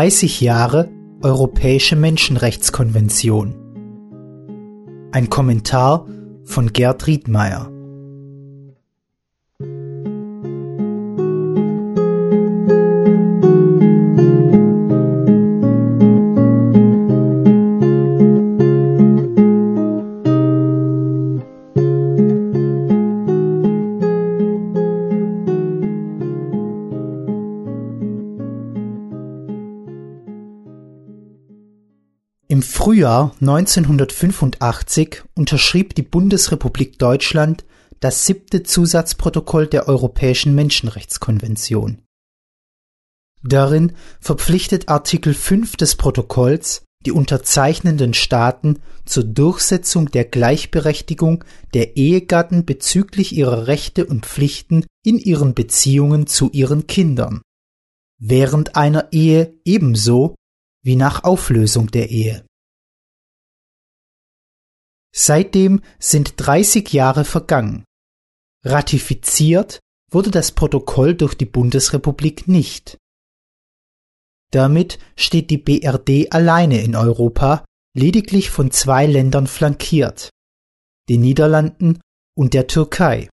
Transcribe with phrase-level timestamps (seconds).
[0.00, 0.88] 30 Jahre
[1.20, 3.54] Europäische Menschenrechtskonvention.
[5.12, 6.06] Ein Kommentar
[6.42, 7.70] von Gerd Riedmeier.
[32.60, 37.64] Im Frühjahr 1985 unterschrieb die Bundesrepublik Deutschland
[38.00, 42.02] das siebte Zusatzprotokoll der Europäischen Menschenrechtskonvention.
[43.42, 52.66] Darin verpflichtet Artikel 5 des Protokolls die unterzeichnenden Staaten zur Durchsetzung der Gleichberechtigung der Ehegatten
[52.66, 57.40] bezüglich ihrer Rechte und Pflichten in ihren Beziehungen zu ihren Kindern,
[58.18, 60.34] während einer Ehe ebenso
[60.82, 62.44] wie nach Auflösung der Ehe.
[65.12, 67.84] Seitdem sind 30 Jahre vergangen.
[68.64, 69.80] Ratifiziert
[70.10, 72.98] wurde das Protokoll durch die Bundesrepublik nicht.
[74.52, 80.30] Damit steht die BRD alleine in Europa, lediglich von zwei Ländern flankiert,
[81.08, 82.00] den Niederlanden
[82.36, 83.28] und der Türkei.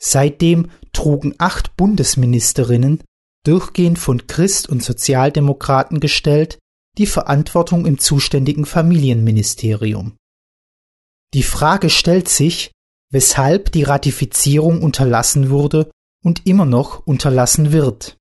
[0.00, 3.02] Seitdem trugen acht Bundesministerinnen
[3.44, 6.58] durchgehend von Christ- und Sozialdemokraten gestellt,
[6.98, 10.16] die Verantwortung im zuständigen Familienministerium.
[11.34, 12.72] Die Frage stellt sich,
[13.10, 15.90] weshalb die Ratifizierung unterlassen wurde
[16.24, 18.16] und immer noch unterlassen wird.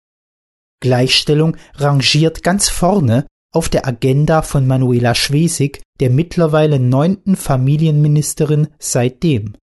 [0.80, 9.56] Gleichstellung rangiert ganz vorne auf der Agenda von Manuela Schwesig, der mittlerweile neunten Familienministerin seitdem.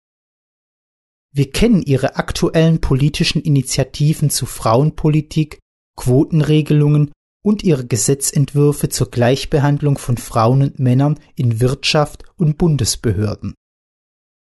[1.35, 5.59] Wir kennen ihre aktuellen politischen Initiativen zu Frauenpolitik,
[5.97, 7.11] Quotenregelungen
[7.43, 13.55] und ihre Gesetzentwürfe zur Gleichbehandlung von Frauen und Männern in Wirtschaft und Bundesbehörden.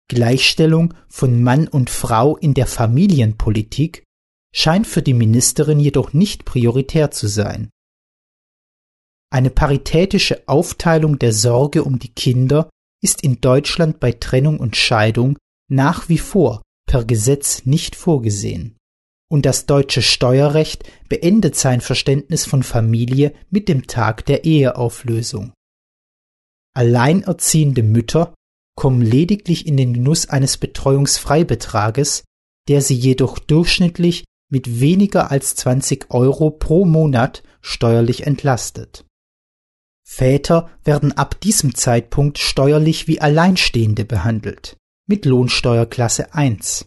[0.09, 4.05] Gleichstellung von Mann und Frau in der Familienpolitik
[4.55, 7.69] scheint für die Ministerin jedoch nicht prioritär zu sein.
[9.31, 12.71] Eine paritätische Aufteilung der Sorge um die Kinder
[13.03, 15.37] ist in Deutschland bei Trennung und Scheidung
[15.71, 18.78] nach wie vor per Gesetz nicht vorgesehen.
[19.31, 25.53] Und das deutsche Steuerrecht beendet sein Verständnis von Familie mit dem Tag der Eheauflösung.
[26.75, 28.35] Alleinerziehende Mütter
[28.75, 32.25] kommen lediglich in den Genuss eines Betreuungsfreibetrages,
[32.69, 39.05] der sie jedoch durchschnittlich mit weniger als 20 Euro pro Monat steuerlich entlastet.
[40.07, 46.87] Väter werden ab diesem Zeitpunkt steuerlich wie Alleinstehende behandelt mit Lohnsteuerklasse 1.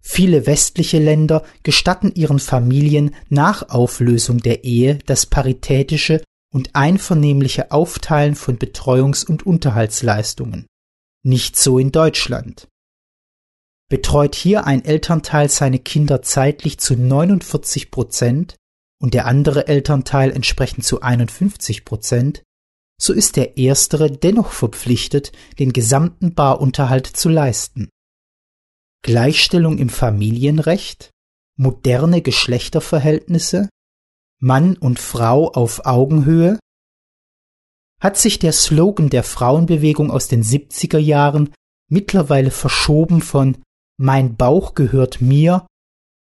[0.00, 6.22] Viele westliche Länder gestatten ihren Familien nach Auflösung der Ehe das paritätische
[6.52, 10.66] und einvernehmliche Aufteilen von Betreuungs- und Unterhaltsleistungen.
[11.22, 12.66] Nicht so in Deutschland.
[13.88, 18.56] Betreut hier ein Elternteil seine Kinder zeitlich zu 49 Prozent
[19.00, 22.42] und der andere Elternteil entsprechend zu 51 Prozent,
[23.00, 27.88] so ist der erstere dennoch verpflichtet, den gesamten Barunterhalt zu leisten.
[29.02, 31.10] Gleichstellung im Familienrecht,
[31.56, 33.68] moderne Geschlechterverhältnisse,
[34.40, 36.58] Mann und Frau auf Augenhöhe,
[38.00, 41.52] hat sich der Slogan der Frauenbewegung aus den 70er Jahren
[41.88, 43.58] mittlerweile verschoben von
[43.98, 45.66] Mein Bauch gehört mir,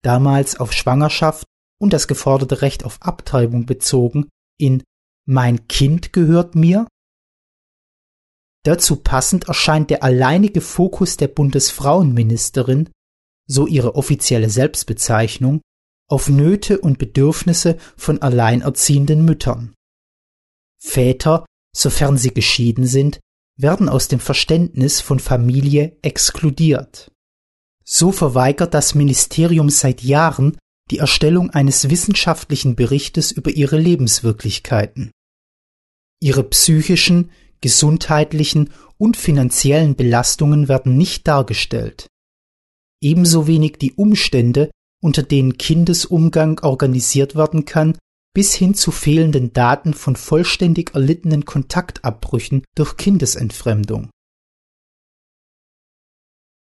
[0.02, 1.46] damals auf Schwangerschaft
[1.80, 4.84] und das geforderte Recht auf Abtreibung bezogen, in
[5.26, 6.88] mein Kind gehört mir?
[8.66, 12.90] Dazu passend erscheint der alleinige Fokus der Bundesfrauenministerin,
[13.48, 15.62] so ihre offizielle Selbstbezeichnung,
[16.10, 19.76] auf Nöte und Bedürfnisse von alleinerziehenden Müttern.
[20.80, 21.46] Väter,
[21.76, 23.20] sofern sie geschieden sind,
[23.56, 27.12] werden aus dem Verständnis von Familie exkludiert.
[27.84, 30.58] So verweigert das Ministerium seit Jahren
[30.90, 35.12] die Erstellung eines wissenschaftlichen Berichtes über ihre Lebenswirklichkeiten.
[36.20, 37.30] Ihre psychischen,
[37.62, 42.08] gesundheitlichen und finanziellen Belastungen werden nicht dargestellt.
[43.02, 44.72] Ebenso wenig die Umstände,
[45.02, 47.98] unter denen Kindesumgang organisiert werden kann,
[48.34, 54.10] bis hin zu fehlenden Daten von vollständig erlittenen Kontaktabbrüchen durch Kindesentfremdung.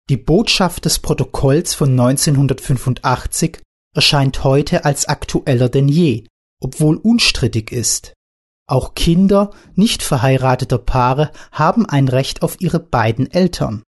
[0.08, 3.60] Die Botschaft des Protokolls von 1985
[3.94, 6.24] erscheint heute als aktueller denn je,
[6.62, 8.14] obwohl unstrittig ist.
[8.68, 13.82] Auch Kinder nicht verheirateter Paare haben ein Recht auf ihre beiden Eltern.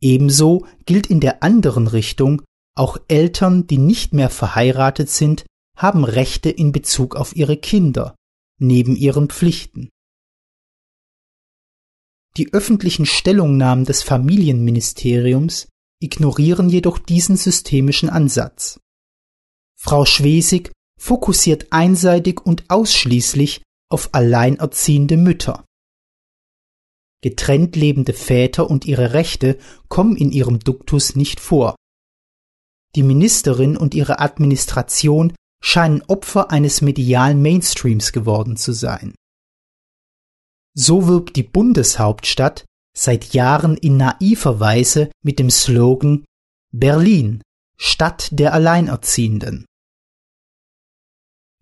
[0.00, 2.42] Ebenso gilt in der anderen Richtung,
[2.78, 5.46] Auch Eltern, die nicht mehr verheiratet sind,
[5.76, 8.14] haben Rechte in Bezug auf ihre Kinder,
[8.60, 9.88] neben ihren Pflichten.
[12.36, 15.68] Die öffentlichen Stellungnahmen des Familienministeriums
[16.00, 18.78] ignorieren jedoch diesen systemischen Ansatz.
[19.74, 20.70] Frau Schwesig
[21.00, 25.64] fokussiert einseitig und ausschließlich auf alleinerziehende Mütter.
[27.22, 29.58] Getrennt lebende Väter und ihre Rechte
[29.88, 31.76] kommen in ihrem Duktus nicht vor.
[32.94, 39.14] Die Ministerin und ihre Administration scheinen Opfer eines medialen Mainstreams geworden zu sein.
[40.74, 42.64] So wirbt die Bundeshauptstadt
[42.96, 46.24] seit Jahren in naiver Weise mit dem Slogan
[46.72, 47.42] Berlin,
[47.78, 49.66] Stadt der Alleinerziehenden.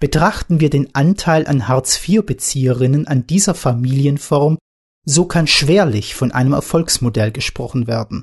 [0.05, 4.59] Betrachten wir den Anteil an Hartz-IV-Bezieherinnen an dieser Familienform,
[5.07, 8.23] so kann schwerlich von einem Erfolgsmodell gesprochen werden.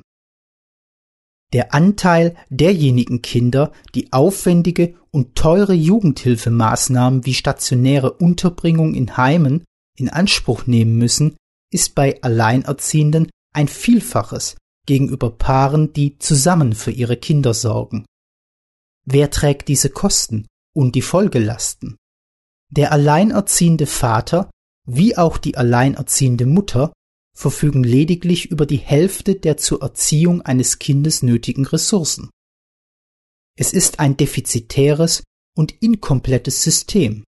[1.53, 9.63] Der Anteil derjenigen Kinder, die aufwendige und teure Jugendhilfemaßnahmen wie stationäre Unterbringung in Heimen
[9.97, 11.35] in Anspruch nehmen müssen,
[11.73, 14.55] ist bei Alleinerziehenden ein Vielfaches
[14.85, 18.05] gegenüber Paaren, die zusammen für ihre Kinder sorgen.
[19.03, 21.97] Wer trägt diese Kosten und die Folgelasten?
[22.69, 24.50] Der alleinerziehende Vater
[24.88, 26.91] wie auch die alleinerziehende Mutter
[27.35, 32.29] verfügen lediglich über die Hälfte der zur Erziehung eines Kindes nötigen Ressourcen.
[33.57, 35.23] Es ist ein defizitäres
[35.56, 37.24] und inkomplettes System.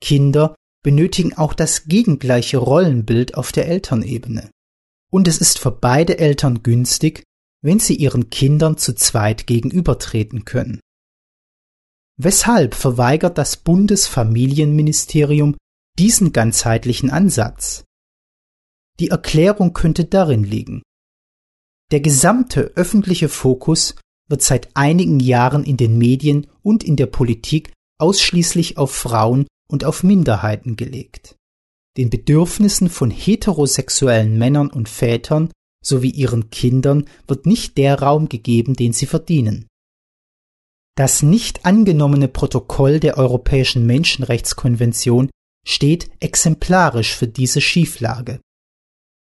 [0.00, 4.50] Kinder benötigen auch das gegengleiche Rollenbild auf der Elternebene.
[5.10, 7.24] Und es ist für beide Eltern günstig,
[7.62, 10.80] wenn sie ihren Kindern zu zweit gegenübertreten können.
[12.20, 15.56] Weshalb verweigert das Bundesfamilienministerium
[15.98, 17.84] diesen ganzheitlichen Ansatz?
[18.98, 20.82] Die Erklärung könnte darin liegen.
[21.92, 23.94] Der gesamte öffentliche Fokus
[24.28, 29.84] wird seit einigen Jahren in den Medien und in der Politik ausschließlich auf Frauen und
[29.84, 31.36] auf Minderheiten gelegt.
[31.96, 35.52] Den Bedürfnissen von heterosexuellen Männern und Vätern
[35.84, 39.68] sowie ihren Kindern wird nicht der Raum gegeben, den sie verdienen.
[40.98, 45.30] Das nicht angenommene Protokoll der Europäischen Menschenrechtskonvention
[45.64, 48.40] steht exemplarisch für diese Schieflage.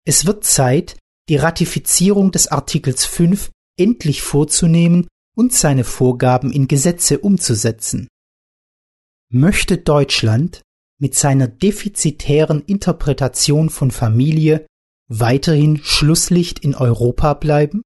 [0.06, 1.00] Es wird Zeit,
[1.30, 8.08] die Ratifizierung des Artikels 5 endlich vorzunehmen und seine Vorgaben in Gesetze umzusetzen.
[9.32, 10.62] Möchte Deutschland
[11.00, 14.68] mit seiner defizitären Interpretation von Familie
[15.10, 17.82] weiterhin Schlusslicht in Europa bleiben?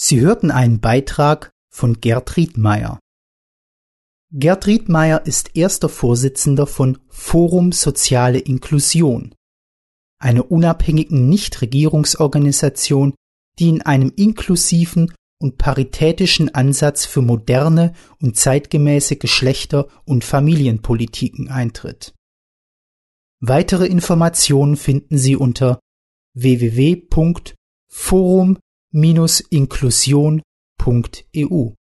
[0.00, 3.00] Sie hörten einen Beitrag von Gerd Riedmeier.
[4.30, 9.34] Gerd Riedmeier ist erster Vorsitzender von Forum Soziale Inklusion,
[10.20, 13.12] einer unabhängigen Nichtregierungsorganisation,
[13.58, 22.14] die in einem inklusiven und paritätischen Ansatz für moderne und zeitgemäße Geschlechter- und Familienpolitiken eintritt.
[23.40, 25.80] Weitere Informationen finden Sie unter
[26.34, 26.98] www.forum
[29.50, 31.77] inklusion.eu